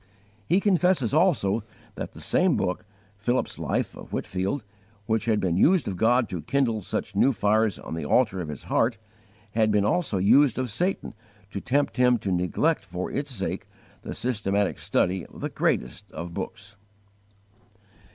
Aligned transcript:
He 0.49 0.59
confesses 0.59 1.13
also 1.13 1.63
that 1.93 2.13
the 2.13 2.21
same 2.21 2.57
book, 2.57 2.85
Philip's 3.17 3.59
Life 3.59 3.95
of 3.95 4.11
Whitefield, 4.11 4.63
which 5.05 5.25
had 5.25 5.39
been 5.39 5.57
used 5.57 5.87
of 5.87 5.95
God 5.95 6.27
to 6.29 6.41
kindle 6.41 6.81
such 6.81 7.15
new 7.15 7.31
fires 7.31 7.77
on 7.77 7.93
the 7.93 8.03
altar 8.03 8.41
of 8.41 8.47
his 8.47 8.63
heart, 8.63 8.97
had 9.51 9.69
been 9.69 9.85
also 9.85 10.17
used 10.17 10.57
of 10.57 10.71
Satan 10.71 11.13
to 11.51 11.61
tempt 11.61 11.97
him 11.97 12.17
to 12.17 12.31
neglect 12.31 12.83
for 12.83 13.11
its 13.11 13.29
sake 13.29 13.67
the 14.01 14.15
systematic 14.15 14.79
study 14.79 15.23
of 15.27 15.41
the 15.41 15.49
greatest 15.49 16.11
of 16.13 16.33
books. 16.33 16.77